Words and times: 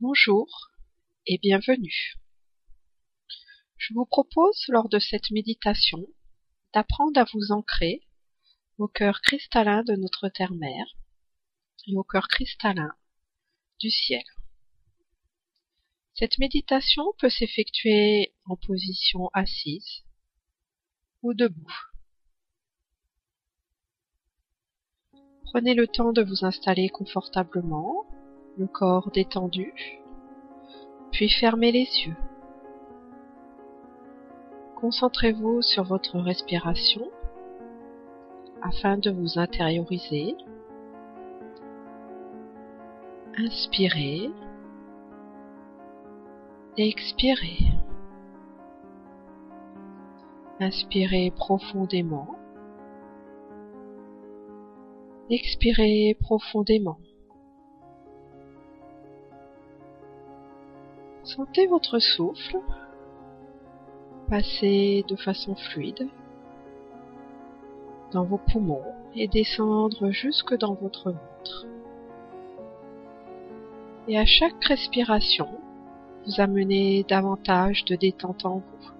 Bonjour 0.00 0.70
et 1.26 1.38
bienvenue. 1.38 2.14
Je 3.76 3.94
vous 3.94 4.06
propose 4.06 4.64
lors 4.68 4.88
de 4.88 5.00
cette 5.00 5.32
méditation 5.32 6.06
d'apprendre 6.72 7.20
à 7.20 7.24
vous 7.34 7.50
ancrer 7.50 8.06
au 8.76 8.86
cœur 8.86 9.20
cristallin 9.22 9.82
de 9.82 9.96
notre 9.96 10.28
terre-mère 10.28 10.86
et 11.88 11.96
au 11.96 12.04
cœur 12.04 12.28
cristallin 12.28 12.92
du 13.80 13.90
ciel. 13.90 14.22
Cette 16.14 16.38
méditation 16.38 17.02
peut 17.18 17.28
s'effectuer 17.28 18.36
en 18.44 18.54
position 18.54 19.30
assise 19.34 20.04
ou 21.22 21.34
debout. 21.34 21.74
Prenez 25.46 25.74
le 25.74 25.88
temps 25.88 26.12
de 26.12 26.22
vous 26.22 26.44
installer 26.44 26.88
confortablement, 26.88 28.06
le 28.58 28.66
corps 28.66 29.10
détendu, 29.10 29.72
puis 31.12 31.30
fermez 31.30 31.72
les 31.72 31.88
yeux. 32.04 32.16
Concentrez-vous 34.76 35.62
sur 35.62 35.84
votre 35.84 36.18
respiration 36.18 37.08
afin 38.62 38.98
de 38.98 39.10
vous 39.10 39.38
intérioriser. 39.38 40.36
Inspirez 43.38 44.30
expirez. 46.78 47.58
Inspirez 50.60 51.32
profondément. 51.36 52.36
Expirez 55.30 56.16
profondément. 56.20 56.98
Sentez 61.36 61.66
votre 61.66 61.98
souffle 61.98 62.58
passer 64.30 65.04
de 65.08 65.14
façon 65.14 65.54
fluide 65.54 66.08
dans 68.12 68.24
vos 68.24 68.38
poumons 68.38 68.94
et 69.14 69.28
descendre 69.28 70.10
jusque 70.10 70.56
dans 70.56 70.72
votre 70.72 71.10
ventre. 71.10 71.66
Et 74.08 74.18
à 74.18 74.24
chaque 74.24 74.64
respiration, 74.64 75.48
vous 76.24 76.40
amenez 76.40 77.04
davantage 77.06 77.84
de 77.84 77.94
détente 77.94 78.46
en 78.46 78.56
vous. 78.60 78.90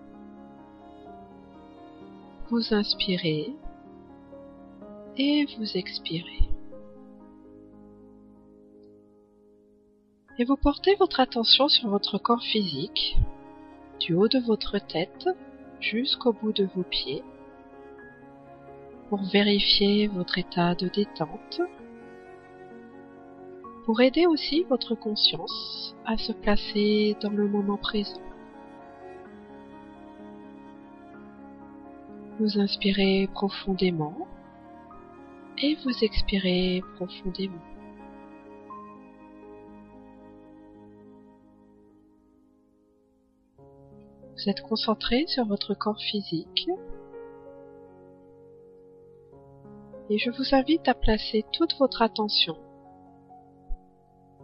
Vous 2.51 2.75
inspirez 2.75 3.55
et 5.17 5.47
vous 5.57 5.79
expirez. 5.79 6.48
Et 10.41 10.45
vous 10.45 10.57
portez 10.57 10.95
votre 10.95 11.19
attention 11.19 11.67
sur 11.67 11.89
votre 11.89 12.17
corps 12.17 12.45
physique, 12.45 13.17
du 13.99 14.15
haut 14.15 14.29
de 14.29 14.39
votre 14.39 14.79
tête 14.79 15.29
jusqu'au 15.81 16.33
bout 16.33 16.53
de 16.53 16.69
vos 16.77 16.85
pieds, 16.85 17.25
pour 19.09 19.21
vérifier 19.25 20.07
votre 20.07 20.39
état 20.39 20.77
de 20.77 20.87
détente, 20.87 21.61
pour 23.85 24.01
aider 24.01 24.27
aussi 24.27 24.63
votre 24.69 24.95
conscience 24.95 25.97
à 26.07 26.17
se 26.17 26.31
placer 26.31 27.17
dans 27.21 27.31
le 27.31 27.49
moment 27.49 27.77
présent. 27.77 28.23
Vous 32.39 32.61
inspirez 32.61 33.29
profondément 33.33 34.29
et 35.61 35.77
vous 35.83 36.05
expirez 36.05 36.85
profondément. 36.95 37.59
Vous 44.39 44.49
êtes 44.49 44.63
concentré 44.63 45.27
sur 45.27 45.45
votre 45.47 45.75
corps 45.75 46.01
physique 46.01 46.69
et 50.11 50.17
je 50.17 50.31
vous 50.31 50.55
invite 50.55 50.87
à 50.87 50.95
placer 50.95 51.45
toute 51.53 51.77
votre 51.81 52.03
attention 52.03 52.57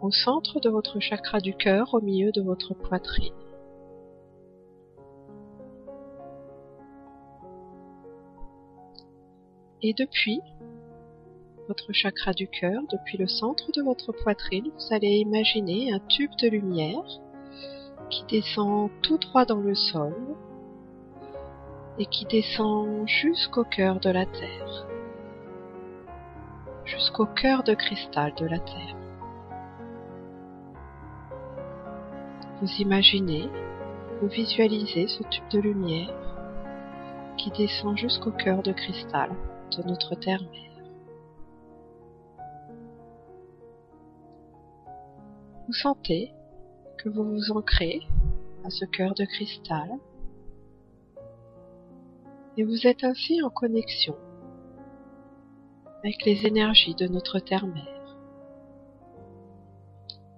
au 0.01 0.11
centre 0.11 0.59
de 0.59 0.69
votre 0.69 0.99
chakra 0.99 1.39
du 1.39 1.55
cœur 1.55 1.93
au 1.93 2.01
milieu 2.01 2.33
de 2.33 2.41
votre 2.41 2.73
poitrine. 2.73 3.33
Et 9.81 9.93
depuis 9.93 10.41
votre 11.69 11.93
chakra 11.93 12.33
du 12.33 12.49
cœur, 12.49 12.81
depuis 12.91 13.17
le 13.17 13.27
centre 13.27 13.71
de 13.71 13.81
votre 13.81 14.11
poitrine, 14.11 14.69
vous 14.73 14.93
allez 14.93 15.19
imaginer 15.19 15.93
un 15.93 15.99
tube 15.99 16.35
de 16.41 16.49
lumière 16.49 17.21
qui 18.09 18.23
descend 18.25 18.89
tout 19.01 19.17
droit 19.17 19.45
dans 19.45 19.59
le 19.59 19.75
sol 19.75 20.15
et 21.97 22.05
qui 22.05 22.25
descend 22.25 23.07
jusqu'au 23.07 23.63
cœur 23.63 23.99
de 23.99 24.09
la 24.09 24.25
Terre, 24.25 24.87
jusqu'au 26.83 27.25
cœur 27.25 27.63
de 27.63 27.73
cristal 27.73 28.33
de 28.35 28.45
la 28.45 28.59
Terre. 28.59 28.95
Vous 32.61 32.71
imaginez, 32.79 33.49
vous 34.21 34.27
visualisez 34.27 35.07
ce 35.07 35.23
tube 35.23 35.47
de 35.51 35.59
lumière 35.59 36.13
qui 37.37 37.51
descend 37.51 37.97
jusqu'au 37.97 38.31
cœur 38.31 38.63
de 38.63 38.71
cristal 38.71 39.31
de 39.77 39.83
notre 39.83 40.15
Terre-Mère. 40.15 40.61
Vous 45.67 45.73
sentez 45.73 46.31
que 46.97 47.09
vous 47.09 47.23
vous 47.23 47.51
ancrez 47.51 48.01
à 48.63 48.69
ce 48.69 48.85
cœur 48.85 49.13
de 49.13 49.25
cristal 49.25 49.89
et 52.57 52.63
vous 52.63 52.87
êtes 52.87 53.03
ainsi 53.03 53.41
en 53.41 53.49
connexion 53.49 54.15
avec 55.99 56.23
les 56.23 56.45
énergies 56.45 56.95
de 56.95 57.07
notre 57.07 57.39
Terre-Mère, 57.39 58.17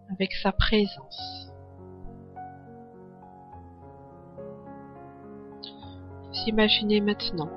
avec 0.10 0.32
sa 0.34 0.52
présence. 0.52 1.52
Vous 6.24 6.48
imaginez 6.48 7.02
maintenant 7.02 7.50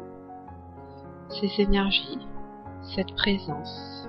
ces 1.40 1.62
énergies, 1.62 2.18
cette 2.94 3.14
présence 3.14 4.08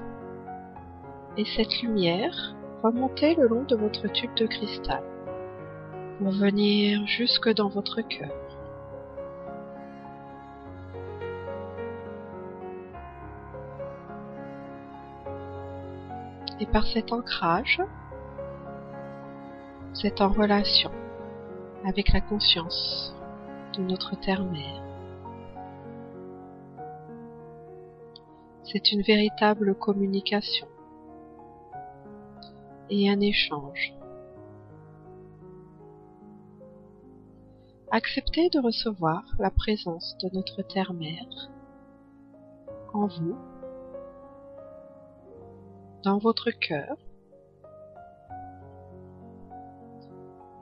et 1.37 1.45
cette 1.45 1.81
lumière 1.81 2.55
remonter 2.83 3.35
le 3.35 3.47
long 3.47 3.63
de 3.63 3.75
votre 3.75 4.07
tube 4.07 4.33
de 4.35 4.47
cristal 4.47 5.03
pour 6.19 6.31
venir 6.31 7.05
jusque 7.07 7.49
dans 7.53 7.69
votre 7.69 8.01
cœur. 8.01 8.29
Et 16.59 16.65
par 16.67 16.85
cet 16.85 17.11
ancrage, 17.11 17.81
vous 19.93 20.21
en 20.21 20.29
relation 20.29 20.91
avec 21.85 22.13
la 22.13 22.21
conscience 22.21 23.15
de 23.75 23.81
notre 23.81 24.15
Terre-Mère. 24.19 24.83
C'est 28.63 28.91
une 28.91 29.01
véritable 29.01 29.75
communication 29.75 30.67
et 32.91 33.09
un 33.09 33.21
échange. 33.21 33.93
Acceptez 37.89 38.49
de 38.49 38.59
recevoir 38.59 39.23
la 39.39 39.49
présence 39.49 40.17
de 40.21 40.29
notre 40.33 40.61
Terre-Mère 40.61 41.49
en 42.93 43.07
vous, 43.07 43.37
dans 46.03 46.17
votre 46.17 46.51
cœur, 46.51 46.97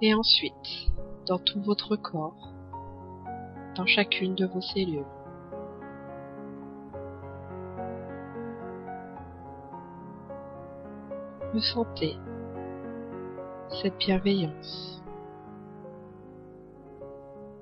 et 0.02 0.14
ensuite 0.14 0.54
dans 1.26 1.40
tout 1.40 1.62
votre 1.62 1.96
corps, 1.96 2.54
dans 3.76 3.88
chacune 3.88 4.36
de 4.36 4.46
vos 4.46 4.62
cellules. 4.62 5.19
Ressentez 11.54 12.16
cette 13.82 13.98
bienveillance, 13.98 15.02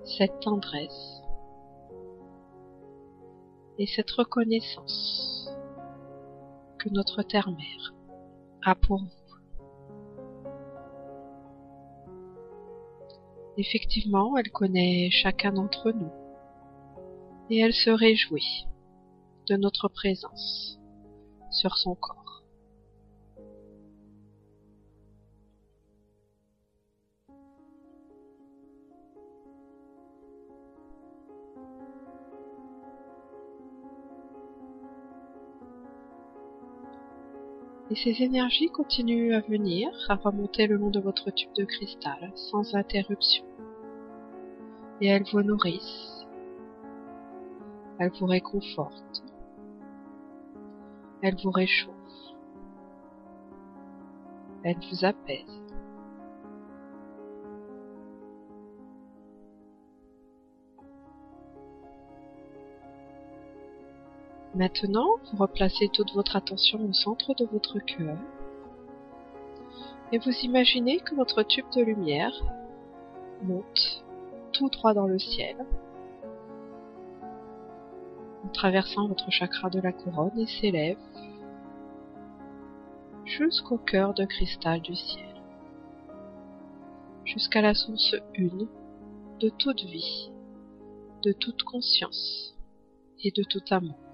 cette 0.03 0.41
tendresse 0.41 1.21
et 3.77 3.87
cette 3.87 4.11
reconnaissance 4.11 5.49
que 6.79 6.89
notre 6.89 7.23
Terre-Mère 7.23 7.93
a 8.65 8.75
pour 8.75 8.99
vous. 8.99 9.17
Effectivement, 13.55 14.35
elle 14.35 14.51
connaît 14.51 15.09
chacun 15.11 15.53
d'entre 15.53 15.91
nous 15.91 16.11
et 17.49 17.59
elle 17.59 17.73
se 17.73 17.89
réjouit 17.89 18.67
de 19.47 19.55
notre 19.55 19.87
présence 19.87 20.77
sur 21.51 21.77
son 21.77 21.95
corps. 21.95 22.26
Ces 38.03 38.21
énergies 38.21 38.69
continuent 38.69 39.33
à 39.33 39.41
venir, 39.41 39.89
à 40.09 40.15
remonter 40.15 40.67
le 40.67 40.75
long 40.75 40.89
de 40.89 40.99
votre 40.99 41.31
tube 41.31 41.53
de 41.55 41.65
cristal 41.65 42.31
sans 42.35 42.75
interruption. 42.75 43.43
Et 45.01 45.07
elles 45.07 45.25
vous 45.31 45.41
nourrissent. 45.41 46.27
Elles 47.99 48.11
vous 48.19 48.27
réconfortent. 48.27 49.23
Elles 51.21 51.37
vous 51.43 51.51
réchauffent. 51.51 51.93
Elles 54.63 54.79
vous 54.91 55.05
apaisent. 55.05 55.66
Maintenant, 64.57 65.17
vous 65.31 65.37
replacez 65.37 65.87
toute 65.87 66.15
votre 66.15 66.35
attention 66.35 66.83
au 66.83 66.91
centre 66.91 67.35
de 67.35 67.45
votre 67.45 67.77
cœur 67.77 68.17
et 70.11 70.17
vous 70.17 70.31
imaginez 70.41 70.97
que 70.99 71.13
votre 71.13 71.43
tube 71.43 71.67
de 71.75 71.83
lumière 71.83 72.33
monte 73.43 74.03
tout 74.53 74.67
droit 74.69 74.95
dans 74.95 75.05
le 75.05 75.19
ciel 75.19 75.57
en 78.43 78.47
traversant 78.47 79.07
votre 79.07 79.29
chakra 79.29 79.69
de 79.69 79.79
la 79.79 79.91
couronne 79.91 80.39
et 80.39 80.47
s'élève 80.47 80.97
jusqu'au 83.25 83.77
cœur 83.77 84.15
de 84.15 84.25
cristal 84.25 84.81
du 84.81 84.95
ciel, 84.95 85.35
jusqu'à 87.25 87.61
la 87.61 87.75
source 87.75 88.15
une 88.33 88.67
de 89.39 89.49
toute 89.49 89.83
vie, 89.83 90.31
de 91.21 91.31
toute 91.31 91.61
conscience 91.61 92.55
et 93.23 93.29
de 93.29 93.43
tout 93.43 93.61
amour. 93.69 94.06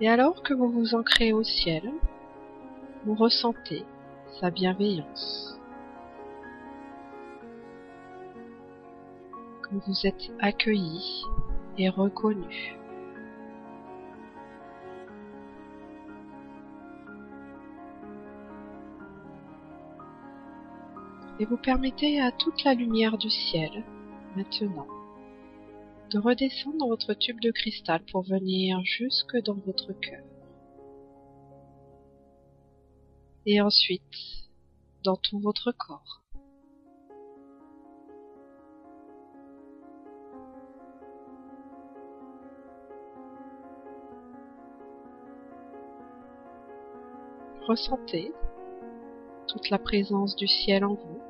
Et 0.00 0.08
alors 0.08 0.42
que 0.42 0.52
vous 0.52 0.68
vous 0.68 0.94
ancrez 0.94 1.32
au 1.32 1.42
ciel, 1.42 1.90
vous 3.06 3.14
ressentez 3.14 3.84
sa 4.40 4.50
bienveillance. 4.50 5.58
Que 9.62 9.76
vous 9.86 10.06
êtes 10.06 10.30
accueilli 10.38 11.22
et 11.78 11.88
reconnu. 11.88 12.76
Et 21.38 21.46
vous 21.46 21.56
permettez 21.56 22.20
à 22.20 22.32
toute 22.32 22.64
la 22.64 22.74
lumière 22.74 23.16
du 23.16 23.30
ciel, 23.30 23.82
maintenant, 24.36 24.86
de 26.10 26.18
redescendre 26.18 26.86
votre 26.88 27.14
tube 27.14 27.40
de 27.40 27.50
cristal 27.50 28.02
pour 28.12 28.22
venir 28.22 28.80
jusque 28.84 29.36
dans 29.44 29.54
votre 29.66 29.92
cœur. 29.92 30.24
Et 33.44 33.60
ensuite, 33.60 34.02
dans 35.04 35.16
tout 35.16 35.38
votre 35.38 35.72
corps. 35.72 36.22
Ressentez 47.66 48.32
toute 49.48 49.70
la 49.70 49.78
présence 49.78 50.36
du 50.36 50.46
ciel 50.46 50.84
en 50.84 50.94
vous, 50.94 51.20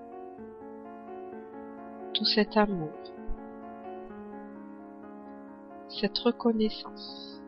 tout 2.13 2.27
cet 2.27 2.57
amour, 2.57 2.91
cette 6.01 6.19
reconnaissance, 6.19 7.41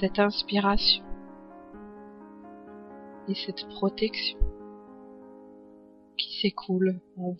cette 0.00 0.18
inspiration 0.18 1.04
et 3.28 3.34
cette 3.34 3.68
protection 3.68 4.38
qui 6.16 6.40
s'écoule 6.40 7.00
en 7.18 7.32
vous. 7.32 7.36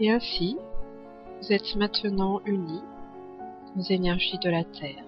Et 0.00 0.10
ainsi, 0.10 0.58
vous 1.40 1.52
êtes 1.52 1.76
maintenant 1.76 2.40
unis 2.44 2.82
aux 3.76 3.82
énergies 3.82 4.38
de 4.38 4.50
la 4.50 4.64
terre 4.64 5.04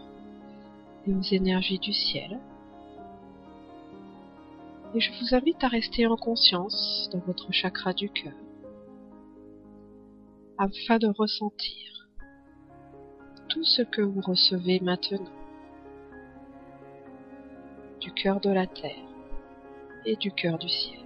et 1.07 1.13
aux 1.13 1.23
énergies 1.23 1.79
du 1.79 1.93
ciel. 1.93 2.41
Et 4.95 5.01
je 5.01 5.13
vous 5.13 5.35
invite 5.35 5.63
à 5.63 5.69
rester 5.69 6.07
en 6.07 6.17
conscience 6.17 7.09
dans 7.13 7.21
votre 7.21 7.53
chakra 7.53 7.93
du 7.93 8.09
cœur 8.09 8.33
afin 10.59 10.99
de 10.99 11.09
ressentir 11.09 12.09
tout 13.49 13.65
ce 13.65 13.83
que 13.83 14.03
vous 14.03 14.21
recevez 14.21 14.81
maintenant 14.81 15.25
du 18.01 18.13
cœur 18.13 18.41
de 18.41 18.51
la 18.51 18.67
terre 18.67 19.05
et 20.05 20.17
du 20.17 20.33
cœur 20.33 20.59
du 20.59 20.69
ciel. 20.69 21.06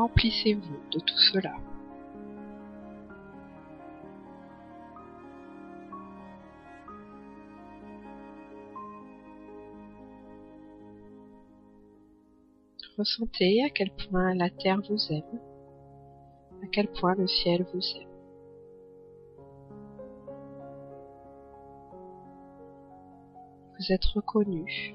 Remplissez-vous 0.00 0.80
de 0.92 0.98
tout 0.98 1.18
cela. 1.30 1.54
Ressentez 12.96 13.62
à 13.62 13.68
quel 13.68 13.90
point 13.90 14.34
la 14.36 14.48
terre 14.48 14.80
vous 14.88 15.12
aime, 15.12 15.38
à 16.62 16.66
quel 16.72 16.88
point 16.88 17.14
le 17.16 17.26
ciel 17.26 17.66
vous 17.70 17.80
aime. 17.98 18.08
Vous 23.78 23.92
êtes 23.92 24.04
reconnu 24.06 24.94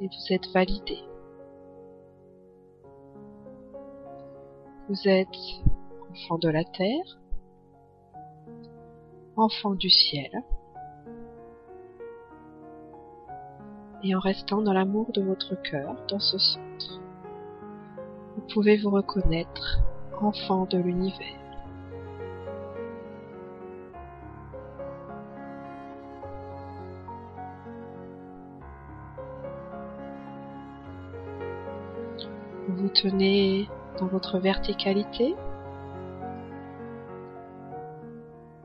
et 0.00 0.08
vous 0.08 0.32
êtes 0.32 0.48
validé. 0.52 0.98
Vous 4.88 5.06
êtes 5.06 5.28
enfant 6.10 6.38
de 6.38 6.48
la 6.48 6.64
terre, 6.64 7.18
enfant 9.36 9.74
du 9.74 9.90
ciel, 9.90 10.30
et 14.02 14.14
en 14.14 14.18
restant 14.18 14.62
dans 14.62 14.72
l'amour 14.72 15.12
de 15.12 15.20
votre 15.20 15.60
cœur, 15.60 15.94
dans 16.08 16.18
ce 16.18 16.38
centre, 16.38 17.02
vous 18.36 18.42
pouvez 18.54 18.78
vous 18.78 18.88
reconnaître 18.88 19.80
enfant 20.22 20.64
de 20.64 20.78
l'univers. 20.78 21.36
Vous 32.68 32.88
tenez 32.88 33.68
dans 33.98 34.06
votre 34.06 34.38
verticalité, 34.38 35.34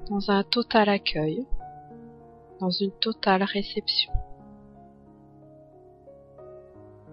dans 0.10 0.30
un 0.30 0.44
total 0.44 0.90
accueil, 0.90 1.48
dans 2.60 2.70
une 2.70 2.92
totale 2.92 3.44
réception 3.44 4.13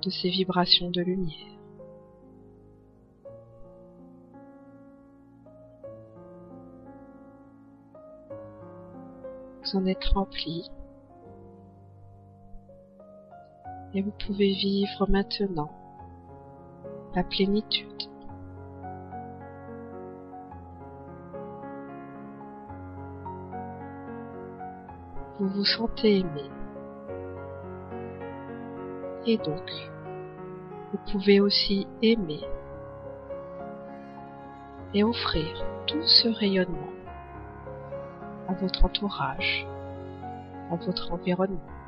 de 0.03 0.11
ces 0.11 0.29
vibrations 0.29 0.91
de 0.91 1.01
lumière. 1.01 1.47
Vous 9.63 9.79
en 9.79 9.87
êtes 9.87 10.05
rempli 10.07 10.71
et 13.95 14.03
vous 14.03 14.13
pouvez 14.27 14.53
vivre 14.53 15.07
maintenant 15.09 15.71
la 17.15 17.25
plénitude. 17.25 17.90
Vous 25.41 25.49
vous 25.49 25.65
sentez 25.65 26.19
aimé. 26.19 26.51
Et 29.25 29.39
donc, 29.39 29.73
vous 30.93 30.99
pouvez 31.11 31.41
aussi 31.41 31.87
aimer 32.03 32.43
et 34.93 35.03
offrir 35.03 35.47
tout 35.87 36.03
ce 36.03 36.29
rayonnement 36.29 36.93
à 38.49 38.53
votre 38.53 38.85
entourage, 38.85 39.67
à 40.71 40.77
votre 40.77 41.11
environnement. 41.11 41.80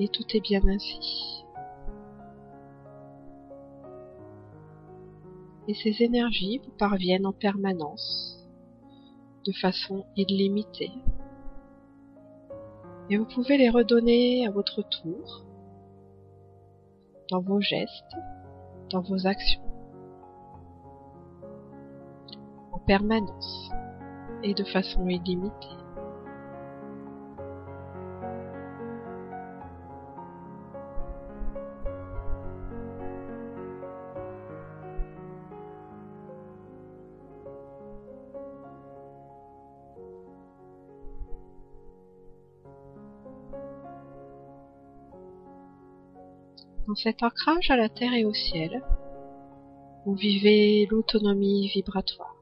Et 0.00 0.08
tout 0.08 0.24
est 0.34 0.40
bien 0.40 0.66
ainsi. 0.66 1.44
Et 5.68 5.74
ces 5.74 6.02
énergies 6.02 6.58
vous 6.64 6.72
parviennent 6.78 7.26
en 7.26 7.34
permanence, 7.34 8.48
de 9.44 9.52
façon 9.52 10.06
illimitée. 10.16 10.90
Et 13.10 13.18
vous 13.18 13.26
pouvez 13.26 13.58
les 13.58 13.68
redonner 13.68 14.46
à 14.46 14.50
votre 14.50 14.82
tour, 14.82 15.44
dans 17.30 17.42
vos 17.42 17.60
gestes, 17.60 18.16
dans 18.88 19.02
vos 19.02 19.26
actions, 19.26 19.60
en 22.72 22.78
permanence 22.78 23.70
et 24.42 24.54
de 24.54 24.64
façon 24.64 25.06
illimitée. 25.08 25.79
Dans 46.90 46.96
cet 46.96 47.22
ancrage 47.22 47.70
à 47.70 47.76
la 47.76 47.88
terre 47.88 48.14
et 48.14 48.24
au 48.24 48.34
ciel, 48.34 48.82
vous 50.04 50.16
vivez 50.16 50.86
l'autonomie 50.86 51.68
vibratoire. 51.68 52.34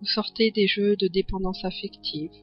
Vous 0.00 0.06
sortez 0.06 0.50
des 0.50 0.66
jeux 0.66 0.94
de 0.96 1.08
dépendance 1.08 1.64
affective. 1.64 2.34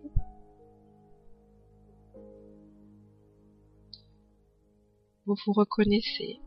Vous 5.27 5.35
vous 5.45 5.53
reconnaissez 5.53 6.39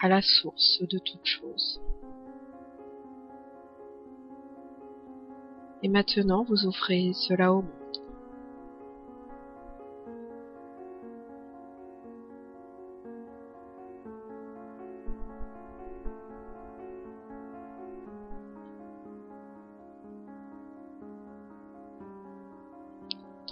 à 0.00 0.08
la 0.08 0.22
source 0.22 0.82
de 0.82 0.98
toute 0.98 1.24
chose. 1.24 1.80
Et 5.84 5.88
maintenant, 5.88 6.42
vous 6.42 6.66
offrez 6.66 7.12
cela 7.12 7.52
au 7.52 7.62
monde. 7.62 7.79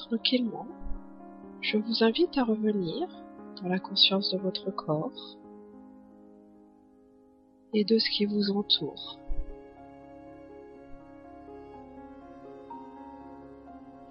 Tranquillement, 0.09 0.67
je 1.61 1.77
vous 1.77 2.03
invite 2.03 2.39
à 2.39 2.45
revenir 2.45 3.07
dans 3.61 3.69
la 3.69 3.79
conscience 3.79 4.33
de 4.33 4.39
votre 4.39 4.71
corps 4.71 5.37
et 7.75 7.85
de 7.85 7.99
ce 7.99 8.09
qui 8.11 8.25
vous 8.25 8.51
entoure. 8.51 9.19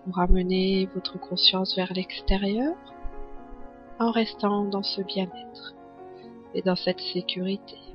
Vous 0.05 0.13
ramenez 0.13 0.87
votre 0.93 1.19
conscience 1.19 1.75
vers 1.75 1.91
l'extérieur 1.93 2.75
en 3.99 4.11
restant 4.11 4.65
dans 4.65 4.83
ce 4.83 5.01
bien-être 5.01 5.73
et 6.53 6.61
dans 6.61 6.75
cette 6.75 7.01
sécurité. 7.01 7.86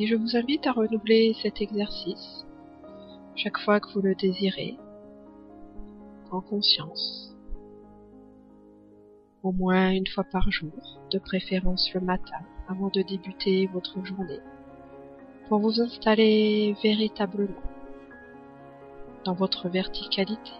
Et 0.00 0.06
je 0.06 0.14
vous 0.14 0.36
invite 0.36 0.64
à 0.68 0.72
renouveler 0.72 1.34
cet 1.42 1.60
exercice 1.60 2.46
chaque 3.34 3.58
fois 3.58 3.80
que 3.80 3.90
vous 3.92 4.00
le 4.00 4.14
désirez, 4.14 4.76
en 6.30 6.40
conscience, 6.40 7.34
au 9.42 9.50
moins 9.50 9.90
une 9.90 10.06
fois 10.06 10.22
par 10.24 10.50
jour, 10.52 11.00
de 11.10 11.18
préférence 11.18 11.92
le 11.94 12.00
matin, 12.00 12.38
avant 12.68 12.90
de 12.90 13.02
débuter 13.02 13.66
votre 13.72 14.04
journée, 14.04 14.40
pour 15.48 15.58
vous 15.58 15.80
installer 15.80 16.76
véritablement 16.80 17.62
dans 19.24 19.34
votre 19.34 19.68
verticalité, 19.68 20.52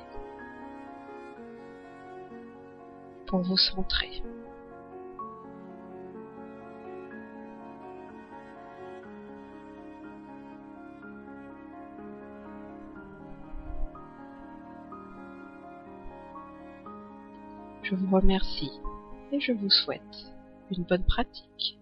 pour 3.27 3.43
vous 3.43 3.57
centrer. 3.57 4.23
Je 17.89 17.95
vous 17.95 18.17
remercie 18.17 18.71
et 19.33 19.41
je 19.41 19.53
vous 19.53 19.71
souhaite 19.71 20.33
une 20.71 20.85
bonne 20.85 21.05
pratique. 21.05 21.79